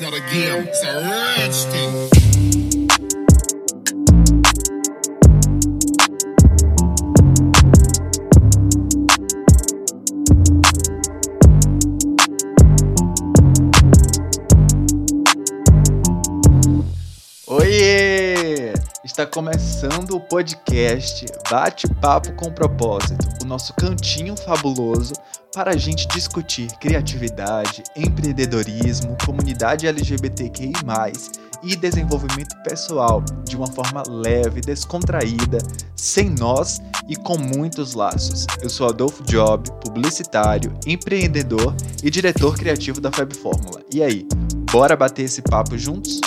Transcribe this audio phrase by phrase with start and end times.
[0.00, 2.30] not a game, it's a thing.
[19.04, 25.12] Está começando o podcast Bate-Papo com Propósito, o nosso cantinho fabuloso
[25.54, 30.72] para a gente discutir criatividade, empreendedorismo, comunidade LGBTQI,
[31.62, 35.58] e desenvolvimento pessoal de uma forma leve, descontraída,
[35.94, 38.46] sem nós e com muitos laços.
[38.62, 43.82] Eu sou Adolfo Job, publicitário, empreendedor e diretor criativo da Fab Fórmula.
[43.92, 44.26] E aí,
[44.72, 46.20] bora bater esse papo juntos?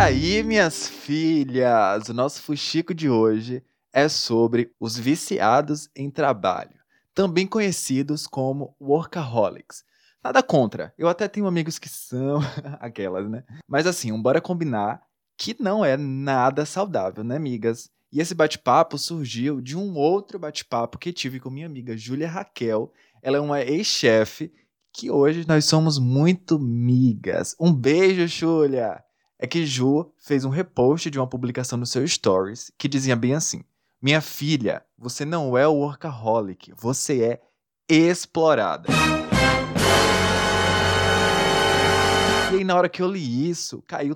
[0.00, 6.80] Aí, minhas filhas, o nosso fuxico de hoje é sobre os viciados em trabalho,
[7.14, 9.84] também conhecidos como workaholics.
[10.24, 12.40] Nada contra, eu até tenho amigos que são
[12.80, 13.44] aquelas, né?
[13.68, 15.02] Mas assim, bora combinar
[15.36, 17.90] que não é nada saudável, né, amigas?
[18.10, 22.90] E esse bate-papo surgiu de um outro bate-papo que tive com minha amiga Júlia Raquel.
[23.22, 24.50] Ela é uma ex-chefe
[24.94, 27.54] que hoje nós somos muito migas.
[27.60, 29.04] Um beijo, Júlia!
[29.42, 33.34] É que Ju fez um repost de uma publicação no seu Stories que dizia bem
[33.34, 33.64] assim:
[34.00, 37.40] Minha filha, você não é workaholic, você é
[37.88, 38.92] explorada.
[42.52, 44.14] E aí, na hora que eu li isso, caiu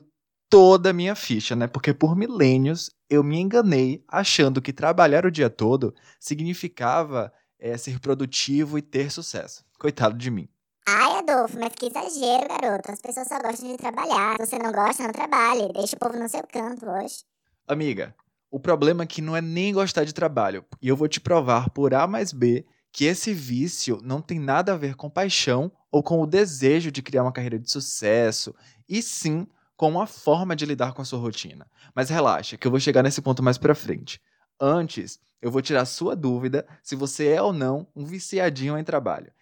[0.50, 1.66] toda a minha ficha, né?
[1.66, 7.98] Porque por milênios eu me enganei achando que trabalhar o dia todo significava é, ser
[7.98, 9.64] produtivo e ter sucesso.
[9.78, 10.50] Coitado de mim.
[10.86, 12.92] Ai, Adolfo, mas que exagero, garoto.
[12.92, 14.36] As pessoas só gostam de trabalhar.
[14.38, 15.72] Se você não gosta, não trabalhe.
[15.72, 17.24] Deixa o povo no seu canto hoje.
[17.66, 18.14] Amiga,
[18.50, 20.64] o problema aqui não é nem gostar de trabalho.
[20.82, 24.74] E eu vou te provar por A mais B que esse vício não tem nada
[24.74, 28.54] a ver com paixão ou com o desejo de criar uma carreira de sucesso,
[28.88, 31.66] e sim com uma forma de lidar com a sua rotina.
[31.92, 34.20] Mas relaxa, que eu vou chegar nesse ponto mais pra frente.
[34.60, 39.32] Antes, eu vou tirar sua dúvida se você é ou não um viciadinho em trabalho.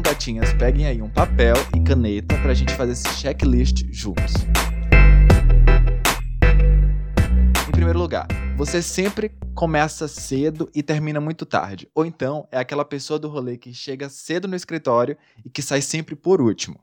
[0.00, 4.32] Então, gatinhas, peguem aí um papel e caneta pra gente fazer esse checklist juntos.
[7.68, 11.86] Em primeiro lugar, você sempre começa cedo e termina muito tarde.
[11.94, 15.82] Ou então é aquela pessoa do rolê que chega cedo no escritório e que sai
[15.82, 16.80] sempre por último.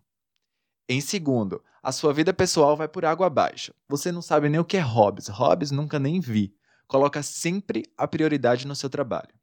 [0.87, 3.73] Em segundo, a sua vida pessoal vai por água abaixo.
[3.89, 5.27] Você não sabe nem o que é hobbies.
[5.27, 6.53] Hobbies nunca nem vi.
[6.87, 9.33] Coloca sempre a prioridade no seu trabalho.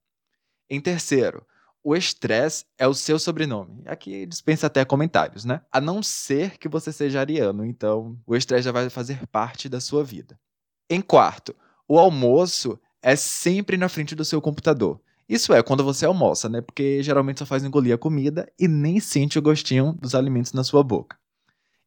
[0.71, 1.45] Em terceiro,
[1.85, 3.83] o estresse é o seu sobrenome.
[3.85, 5.61] Aqui dispensa até comentários, né?
[5.71, 9.79] A não ser que você seja ariano, então o estresse já vai fazer parte da
[9.81, 10.41] sua vida.
[10.89, 11.55] Em quarto,
[11.87, 14.99] o almoço é sempre na frente do seu computador.
[15.29, 16.63] Isso é quando você almoça, né?
[16.63, 20.65] Porque geralmente só faz engolir a comida e nem sente o gostinho dos alimentos na
[20.65, 21.19] sua boca.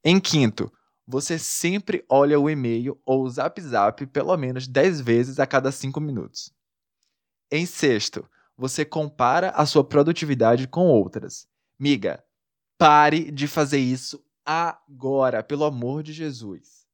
[0.03, 0.71] Em quinto,
[1.07, 5.71] você sempre olha o e-mail ou o zap zap pelo menos 10 vezes a cada
[5.71, 6.51] 5 minutos.
[7.51, 11.47] Em sexto, você compara a sua produtividade com outras.
[11.77, 12.23] Miga,
[12.77, 16.87] pare de fazer isso agora, pelo amor de Jesus.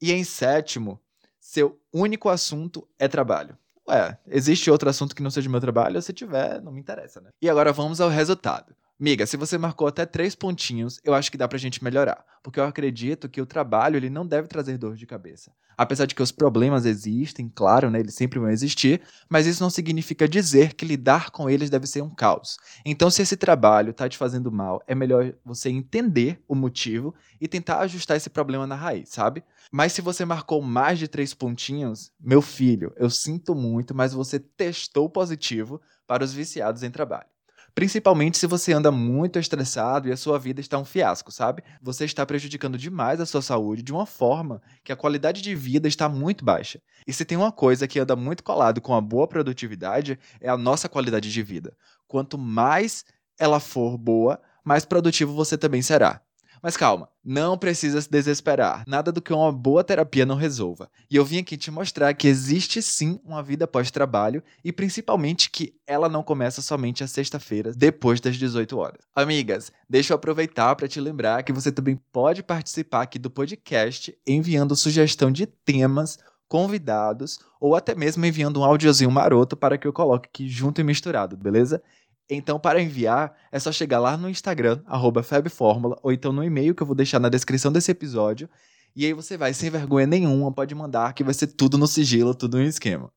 [0.00, 1.00] E em sétimo,
[1.38, 3.56] seu único assunto é trabalho.
[3.88, 6.00] Ué, existe outro assunto que não seja meu trabalho?
[6.02, 7.30] Se tiver, não me interessa, né?
[7.40, 8.74] E agora vamos ao resultado.
[9.02, 12.24] Miga, se você marcou até três pontinhos, eu acho que dá pra gente melhorar.
[12.40, 15.50] Porque eu acredito que o trabalho ele não deve trazer dor de cabeça.
[15.76, 19.70] Apesar de que os problemas existem, claro, né, eles sempre vão existir, mas isso não
[19.70, 22.58] significa dizer que lidar com eles deve ser um caos.
[22.86, 27.48] Então, se esse trabalho tá te fazendo mal, é melhor você entender o motivo e
[27.48, 29.42] tentar ajustar esse problema na raiz, sabe?
[29.72, 34.38] Mas se você marcou mais de três pontinhos, meu filho, eu sinto muito, mas você
[34.38, 37.31] testou positivo para os viciados em trabalho.
[37.74, 41.62] Principalmente se você anda muito estressado e a sua vida está um fiasco, sabe?
[41.80, 45.88] Você está prejudicando demais a sua saúde de uma forma que a qualidade de vida
[45.88, 46.80] está muito baixa.
[47.06, 50.56] E se tem uma coisa que anda muito colado com a boa produtividade, é a
[50.56, 51.74] nossa qualidade de vida.
[52.06, 53.04] Quanto mais
[53.38, 56.20] ela for boa, mais produtivo você também será.
[56.62, 58.84] Mas calma, não precisa se desesperar.
[58.86, 60.88] Nada do que uma boa terapia não resolva.
[61.10, 65.74] E eu vim aqui te mostrar que existe sim uma vida pós-trabalho e principalmente que
[65.84, 69.00] ela não começa somente às sexta-feiras, depois das 18 horas.
[69.12, 74.16] Amigas, deixa eu aproveitar para te lembrar que você também pode participar aqui do podcast
[74.24, 76.16] enviando sugestão de temas
[76.52, 80.84] convidados ou até mesmo enviando um áudiozinho maroto para que eu coloque aqui junto e
[80.84, 81.82] misturado, beleza?
[82.30, 84.80] Então, para enviar, é só chegar lá no Instagram,
[85.22, 88.48] FabFórmula, ou então no e-mail que eu vou deixar na descrição desse episódio.
[88.94, 92.34] E aí você vai, sem vergonha nenhuma, pode mandar, que vai ser tudo no sigilo,
[92.34, 93.10] tudo no esquema.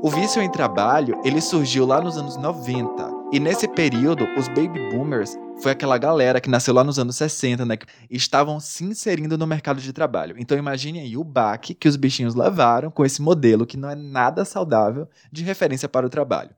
[0.00, 3.10] O vício em trabalho, ele surgiu lá nos anos 90.
[3.32, 7.66] E nesse período, os baby boomers foi aquela galera que nasceu lá nos anos 60,
[7.66, 7.76] né?
[7.76, 10.36] Que estavam se inserindo no mercado de trabalho.
[10.38, 13.94] Então imagine aí o baque que os bichinhos levaram com esse modelo que não é
[13.94, 16.50] nada saudável de referência para o trabalho.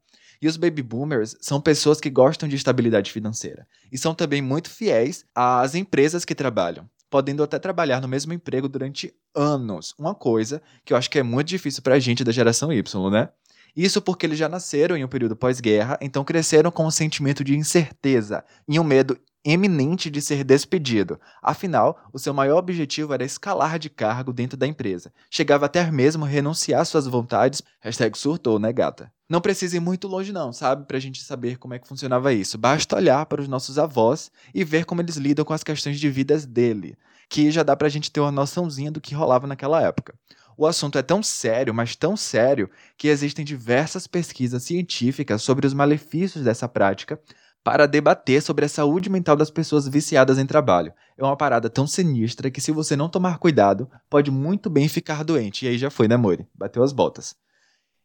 [0.42, 4.70] E os baby boomers são pessoas que gostam de estabilidade financeira e são também muito
[4.70, 9.92] fiéis às empresas que trabalham podendo até trabalhar no mesmo emprego durante anos.
[9.98, 13.10] Uma coisa que eu acho que é muito difícil para a gente da geração Y,
[13.10, 13.28] né?
[13.76, 17.56] Isso porque eles já nasceram em um período pós-guerra, então cresceram com um sentimento de
[17.56, 21.18] incerteza e um medo eminente de ser despedido.
[21.42, 25.12] Afinal, o seu maior objetivo era escalar de cargo dentro da empresa.
[25.30, 27.62] Chegava até mesmo renunciar suas vontades.
[27.80, 29.10] Hashtag surtou, né, gata?
[29.28, 30.86] Não precisa ir muito longe, não, sabe?
[30.86, 32.58] Pra gente saber como é que funcionava isso.
[32.58, 36.10] Basta olhar para os nossos avós e ver como eles lidam com as questões de
[36.10, 36.96] vidas dele,
[37.28, 40.14] que já dá pra gente ter uma noçãozinha do que rolava naquela época.
[40.60, 42.68] O assunto é tão sério, mas tão sério,
[42.98, 47.18] que existem diversas pesquisas científicas sobre os malefícios dessa prática
[47.64, 50.92] para debater sobre a saúde mental das pessoas viciadas em trabalho.
[51.16, 55.24] É uma parada tão sinistra que, se você não tomar cuidado, pode muito bem ficar
[55.24, 55.64] doente.
[55.64, 56.46] E aí já foi, né, Mori?
[56.54, 57.34] Bateu as botas.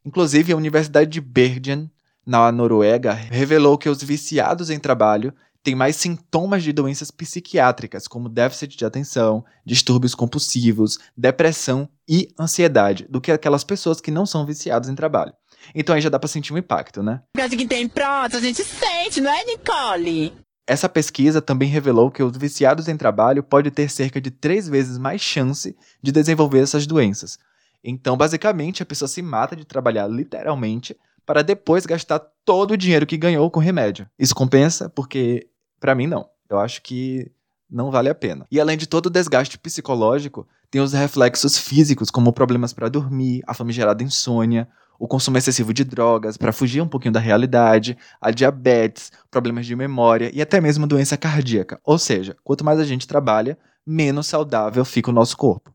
[0.06, 1.92] Inclusive, a Universidade de Bergen,
[2.25, 5.34] na Noruega, revelou que os viciados em trabalho
[5.66, 13.08] tem mais sintomas de doenças psiquiátricas, como déficit de atenção, distúrbios compulsivos, depressão e ansiedade,
[13.10, 15.34] do que aquelas pessoas que não são viciadas em trabalho.
[15.74, 17.24] Então aí já dá pra sentir um impacto, né?
[17.34, 20.34] que tem pronto, a gente sente, não é, Nicole?
[20.68, 25.00] Essa pesquisa também revelou que os viciados em trabalho podem ter cerca de três vezes
[25.00, 27.40] mais chance de desenvolver essas doenças.
[27.84, 30.96] Então, basicamente, a pessoa se mata de trabalhar literalmente
[31.26, 34.08] para depois gastar todo o dinheiro que ganhou com remédio.
[34.18, 35.48] Isso compensa porque
[35.86, 36.28] para mim, não.
[36.50, 37.32] Eu acho que
[37.70, 38.48] não vale a pena.
[38.50, 43.44] E além de todo o desgaste psicológico, tem os reflexos físicos, como problemas para dormir,
[43.46, 44.68] a famigerada insônia,
[44.98, 49.76] o consumo excessivo de drogas para fugir um pouquinho da realidade, a diabetes, problemas de
[49.76, 51.80] memória e até mesmo doença cardíaca.
[51.84, 53.56] Ou seja, quanto mais a gente trabalha,
[53.86, 55.72] menos saudável fica o nosso corpo.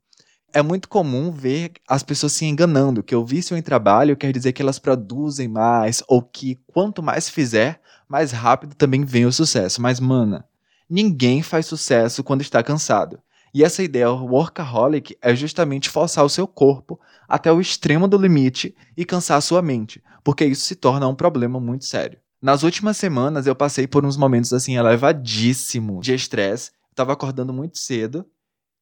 [0.52, 4.52] É muito comum ver as pessoas se enganando que o vício em trabalho quer dizer
[4.52, 7.80] que elas produzem mais ou que quanto mais fizer,
[8.10, 9.80] mais rápido também vem o sucesso.
[9.80, 10.44] Mas, mana,
[10.88, 13.20] ninguém faz sucesso quando está cansado.
[13.54, 18.74] E essa ideia workaholic é justamente forçar o seu corpo até o extremo do limite
[18.96, 22.18] e cansar a sua mente, porque isso se torna um problema muito sério.
[22.42, 26.72] Nas últimas semanas eu passei por uns momentos assim elevadíssimos de estresse.
[26.90, 28.24] Estava acordando muito cedo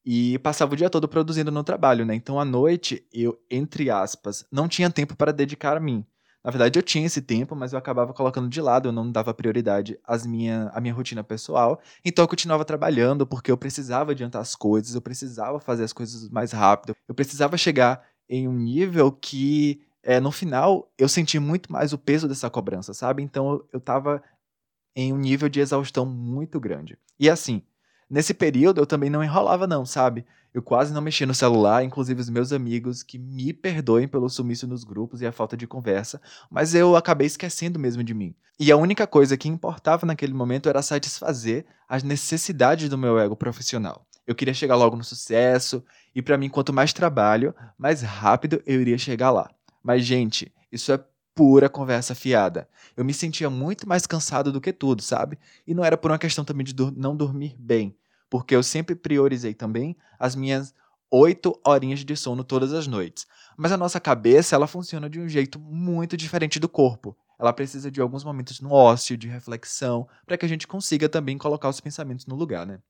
[0.05, 2.15] e passava o dia todo produzindo no trabalho, né?
[2.15, 6.05] Então à noite eu, entre aspas, não tinha tempo para dedicar a mim.
[6.49, 9.35] Na verdade, eu tinha esse tempo, mas eu acabava colocando de lado, eu não dava
[9.35, 11.79] prioridade às minha, à minha rotina pessoal.
[12.03, 16.31] Então eu continuava trabalhando porque eu precisava adiantar as coisas, eu precisava fazer as coisas
[16.31, 21.71] mais rápido, eu precisava chegar em um nível que, é, no final, eu senti muito
[21.71, 23.23] mais o peso dessa cobrança, sabe?
[23.23, 24.23] Então eu, eu tava
[24.97, 26.97] em um nível de exaustão muito grande.
[27.21, 27.63] E assim,
[28.09, 30.25] nesse período eu também não enrolava, não, sabe?
[30.59, 34.67] Eu quase não mexi no celular, inclusive os meus amigos que me perdoem pelo sumiço
[34.67, 38.35] nos grupos e a falta de conversa, mas eu acabei esquecendo mesmo de mim.
[38.59, 43.37] E a única coisa que importava naquele momento era satisfazer as necessidades do meu ego
[43.37, 44.05] profissional.
[44.27, 45.81] Eu queria chegar logo no sucesso,
[46.13, 49.49] e para mim, quanto mais trabalho, mais rápido eu iria chegar lá.
[49.81, 50.99] Mas, gente, isso é
[51.37, 52.69] pura conversa fiada.
[52.97, 55.39] Eu me sentia muito mais cansado do que tudo, sabe?
[55.65, 57.95] E não era por uma questão também de não dormir bem
[58.31, 60.75] porque eu sempre priorizei também as minhas
[61.11, 63.27] oito horinhas de sono todas as noites.
[63.57, 67.17] Mas a nossa cabeça, ela funciona de um jeito muito diferente do corpo.
[67.39, 71.39] Ela precisa de alguns momentos no ócio, de reflexão, para que a gente consiga também
[71.39, 72.81] colocar os pensamentos no lugar, né?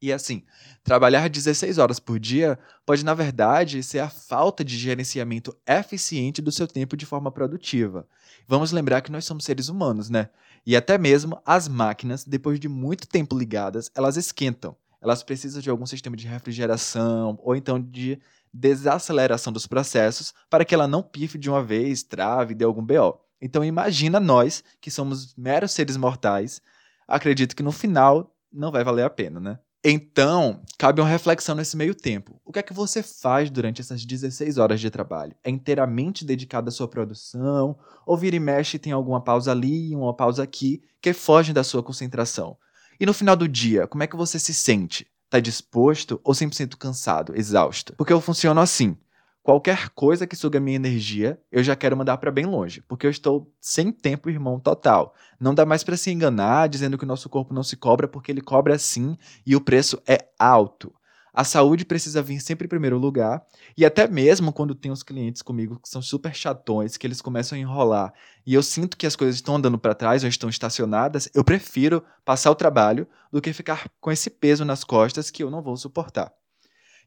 [0.00, 0.42] E assim,
[0.82, 6.50] trabalhar 16 horas por dia pode, na verdade, ser a falta de gerenciamento eficiente do
[6.50, 8.04] seu tempo de forma produtiva.
[8.48, 10.28] Vamos lembrar que nós somos seres humanos, né?
[10.64, 14.76] E até mesmo as máquinas, depois de muito tempo ligadas, elas esquentam.
[15.00, 18.20] Elas precisam de algum sistema de refrigeração ou então de
[18.52, 23.18] desaceleração dos processos para que ela não pife de uma vez, trave, dê algum BO.
[23.40, 26.62] Então imagina nós, que somos meros seres mortais,
[27.08, 29.58] acredito que no final não vai valer a pena, né?
[29.84, 32.40] Então, cabe uma reflexão nesse meio tempo.
[32.44, 35.34] O que é que você faz durante essas 16 horas de trabalho?
[35.42, 37.76] É inteiramente dedicado à sua produção?
[38.06, 41.64] Ou vira e mexe tem alguma pausa ali e uma pausa aqui que fogem da
[41.64, 42.56] sua concentração?
[43.00, 45.04] E no final do dia, como é que você se sente?
[45.28, 47.92] Tá disposto ou 100% cansado, exausto?
[47.96, 48.96] Porque eu funciono assim.
[49.42, 53.10] Qualquer coisa que suga minha energia, eu já quero mandar para bem longe, porque eu
[53.10, 55.14] estou sem tempo, irmão, total.
[55.40, 58.30] Não dá mais para se enganar dizendo que o nosso corpo não se cobra, porque
[58.30, 60.94] ele cobra sim e o preço é alto.
[61.34, 63.42] A saúde precisa vir sempre em primeiro lugar,
[63.74, 67.56] e até mesmo quando tem os clientes comigo que são super chatões, que eles começam
[67.56, 68.12] a enrolar,
[68.46, 72.04] e eu sinto que as coisas estão andando para trás ou estão estacionadas, eu prefiro
[72.22, 75.74] passar o trabalho do que ficar com esse peso nas costas que eu não vou
[75.74, 76.30] suportar.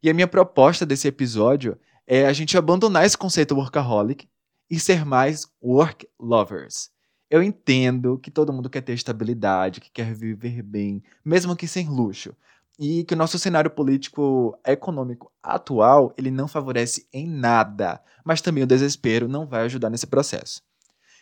[0.02, 1.78] E a minha proposta desse episódio
[2.08, 4.28] é a gente abandonar esse conceito workaholic
[4.70, 6.90] e ser mais work lovers.
[7.30, 11.90] Eu entendo que todo mundo quer ter estabilidade, que quer viver bem, mesmo que sem
[11.90, 12.36] luxo
[12.78, 18.64] e que o nosso cenário político econômico atual ele não favorece em nada, mas também
[18.64, 20.62] o desespero não vai ajudar nesse processo.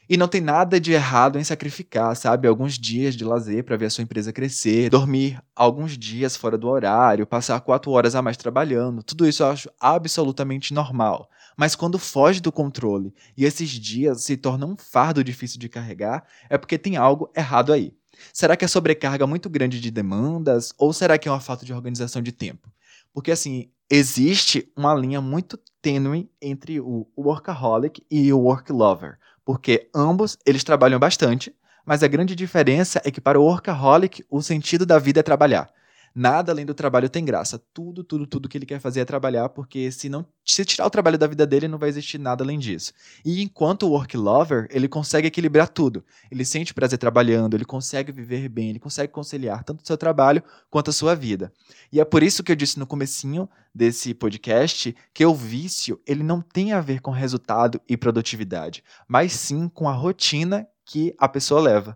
[0.10, 3.86] E não tem nada de errado em sacrificar, sabe, alguns dias de lazer para ver
[3.86, 8.36] a sua empresa crescer, dormir alguns dias fora do horário, passar quatro horas a mais
[8.36, 9.02] trabalhando.
[9.02, 11.30] Tudo isso eu acho absolutamente normal.
[11.56, 16.26] Mas quando foge do controle e esses dias se tornam um fardo difícil de carregar,
[16.50, 17.94] é porque tem algo errado aí.
[18.34, 21.74] Será que é sobrecarga muito grande de demandas ou será que é uma falta de
[21.74, 22.72] organização de tempo?
[23.14, 29.90] Porque assim, existe uma linha muito tênue entre o workaholic e o work lover, porque
[29.96, 34.86] ambos eles trabalham bastante, mas a grande diferença é que para o workaholic o sentido
[34.86, 35.70] da vida é trabalhar.
[36.16, 37.60] Nada além do trabalho tem graça.
[37.74, 40.90] Tudo, tudo, tudo que ele quer fazer é trabalhar, porque se não se tirar o
[40.90, 42.94] trabalho da vida dele, não vai existir nada além disso.
[43.26, 46.04] E enquanto o work lover, ele consegue equilibrar tudo.
[46.30, 50.44] Ele sente prazer trabalhando, ele consegue viver bem, ele consegue conciliar tanto o seu trabalho
[50.70, 51.52] quanto a sua vida.
[51.92, 56.22] E é por isso que eu disse no comecinho desse podcast que o vício, ele
[56.22, 61.28] não tem a ver com resultado e produtividade, mas sim com a rotina que a
[61.28, 61.96] pessoa leva.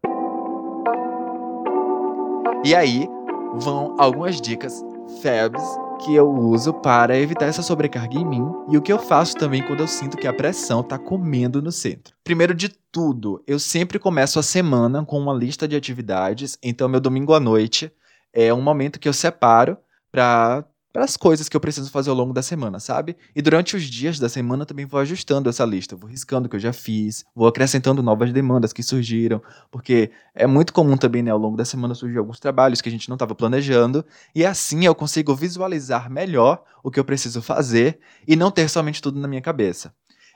[2.65, 3.07] E aí,
[3.56, 4.84] vão algumas dicas
[5.22, 5.63] fabs
[6.04, 9.63] que eu uso para evitar essa sobrecarga em mim e o que eu faço também
[9.63, 12.13] quando eu sinto que a pressão está comendo no centro.
[12.24, 17.00] Primeiro de tudo, eu sempre começo a semana com uma lista de atividades, então meu
[17.00, 17.92] domingo à noite
[18.32, 19.77] é um momento que eu separo
[20.12, 23.15] para para as coisas que eu preciso fazer ao longo da semana, sabe?
[23.36, 26.56] E durante os dias da semana também vou ajustando essa lista, vou riscando o que
[26.56, 31.32] eu já fiz, vou acrescentando novas demandas que surgiram, porque é muito comum também, né,
[31.32, 34.86] ao longo da semana surgir alguns trabalhos que a gente não estava planejando, e assim
[34.86, 39.27] eu consigo visualizar melhor o que eu preciso fazer e não ter somente tudo na
[39.27, 39.94] minha cabeça.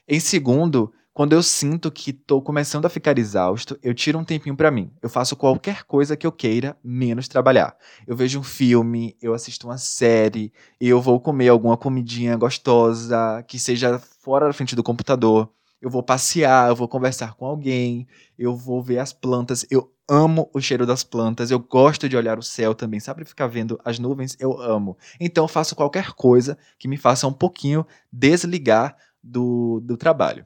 [0.08, 4.56] Em segundo, quando eu sinto que estou começando a ficar exausto, eu tiro um tempinho
[4.56, 4.92] para mim.
[5.02, 7.76] Eu faço qualquer coisa que eu queira, menos trabalhar.
[8.08, 13.60] Eu vejo um filme, eu assisto uma série, eu vou comer alguma comidinha gostosa, que
[13.60, 15.50] seja fora da frente do computador.
[15.82, 19.66] Eu vou passear, eu vou conversar com alguém, eu vou ver as plantas.
[19.70, 23.26] Eu amo o cheiro das plantas, eu gosto de olhar o céu também, sabe?
[23.26, 24.98] Ficar vendo as nuvens, eu amo.
[25.20, 30.46] Então eu faço qualquer coisa que me faça um pouquinho desligar do, do trabalho.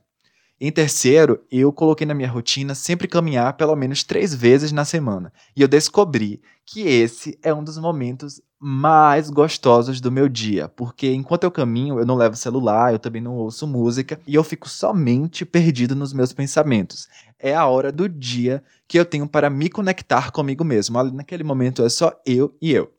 [0.59, 5.33] Em terceiro, eu coloquei na minha rotina sempre caminhar pelo menos três vezes na semana.
[5.53, 11.13] E eu descobri que esse é um dos momentos mais gostosos do meu dia, porque
[11.13, 14.69] enquanto eu caminho, eu não levo celular, eu também não ouço música e eu fico
[14.69, 17.09] somente perdido nos meus pensamentos.
[17.37, 21.03] É a hora do dia que eu tenho para me conectar comigo mesmo.
[21.11, 22.93] Naquele momento é só eu e eu.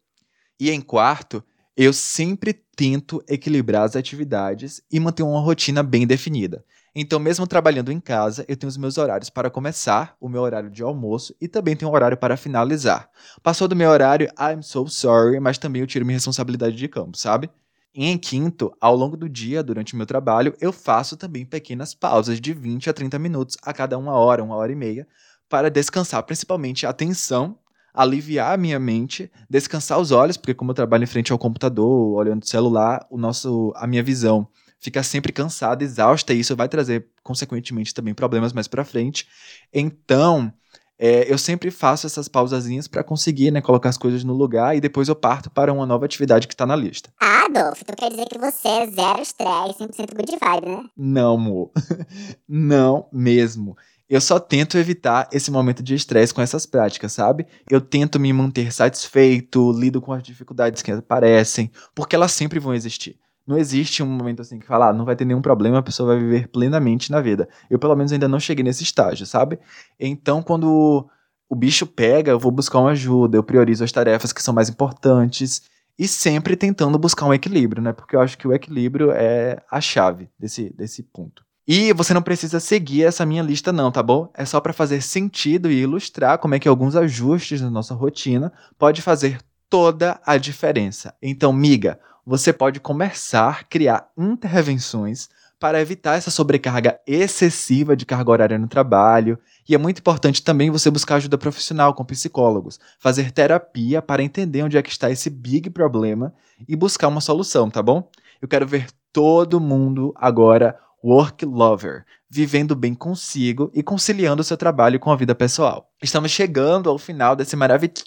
[0.60, 1.42] E em quarto,
[1.76, 6.64] eu sempre tento equilibrar as atividades e manter uma rotina bem definida.
[6.94, 10.70] Então, mesmo trabalhando em casa, eu tenho os meus horários para começar, o meu horário
[10.70, 13.10] de almoço e também tenho um horário para finalizar.
[13.42, 17.18] Passou do meu horário, I'm so sorry, mas também eu tiro minha responsabilidade de campo,
[17.18, 17.50] sabe?
[17.94, 21.94] E em quinto, ao longo do dia, durante o meu trabalho, eu faço também pequenas
[21.94, 25.06] pausas de 20 a 30 minutos a cada uma hora, uma hora e meia,
[25.50, 27.58] para descansar principalmente a atenção,
[27.96, 32.14] aliviar a minha mente, descansar os olhos, porque como eu trabalho em frente ao computador,
[32.14, 34.46] olhando o celular, o nosso, a minha visão
[34.78, 39.26] fica sempre cansada, exausta, e isso vai trazer, consequentemente, também problemas mais para frente.
[39.72, 40.52] Então,
[40.98, 44.80] é, eu sempre faço essas pausazinhas para conseguir né, colocar as coisas no lugar e
[44.80, 47.12] depois eu parto para uma nova atividade que está na lista.
[47.20, 50.84] Ah, Adolfo, tu quer dizer que você é zero estresse, 100% good vibe, né?
[50.96, 51.70] Não, amor.
[52.48, 53.76] Não mesmo.
[54.08, 57.44] Eu só tento evitar esse momento de estresse com essas práticas, sabe?
[57.68, 62.72] Eu tento me manter satisfeito, lido com as dificuldades que aparecem, porque elas sempre vão
[62.72, 63.18] existir.
[63.44, 66.14] Não existe um momento assim que fala, ah, não vai ter nenhum problema, a pessoa
[66.14, 67.48] vai viver plenamente na vida.
[67.70, 69.58] Eu, pelo menos, ainda não cheguei nesse estágio, sabe?
[69.98, 71.08] Então, quando
[71.48, 74.68] o bicho pega, eu vou buscar uma ajuda, eu priorizo as tarefas que são mais
[74.68, 75.62] importantes
[75.98, 77.92] e sempre tentando buscar um equilíbrio, né?
[77.92, 81.45] Porque eu acho que o equilíbrio é a chave desse, desse ponto.
[81.68, 84.30] E você não precisa seguir essa minha lista não, tá bom?
[84.34, 88.52] É só para fazer sentido e ilustrar como é que alguns ajustes na nossa rotina
[88.78, 91.12] pode fazer toda a diferença.
[91.20, 98.30] Então, miga, você pode começar a criar intervenções para evitar essa sobrecarga excessiva de carga
[98.30, 99.36] horária no trabalho.
[99.68, 104.62] E é muito importante também você buscar ajuda profissional com psicólogos, fazer terapia para entender
[104.62, 106.32] onde é que está esse big problema
[106.68, 108.08] e buscar uma solução, tá bom?
[108.40, 114.98] Eu quero ver todo mundo agora work lover, vivendo bem consigo e conciliando seu trabalho
[114.98, 115.90] com a vida pessoal.
[116.02, 118.04] Estamos chegando ao final desse maravilhoso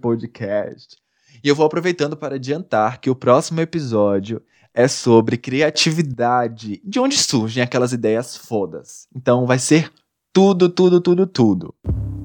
[0.00, 0.96] podcast.
[1.42, 4.42] E eu vou aproveitando para adiantar que o próximo episódio
[4.74, 9.06] é sobre criatividade, de onde surgem aquelas ideias fodas.
[9.14, 9.90] Então vai ser
[10.32, 11.74] tudo, tudo, tudo, tudo.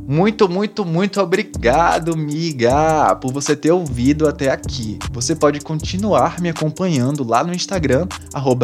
[0.07, 5.00] Muito, muito, muito obrigado, miga, por você ter ouvido até aqui.
[5.12, 8.07] Você pode continuar me acompanhando lá no Instagram,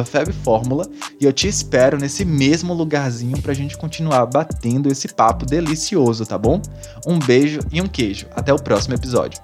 [0.05, 0.87] FebFórmula,
[1.19, 6.37] e eu te espero nesse mesmo lugarzinho pra gente continuar batendo esse papo delicioso, tá
[6.37, 6.61] bom?
[7.07, 8.27] Um beijo e um queijo.
[8.35, 9.41] Até o próximo episódio.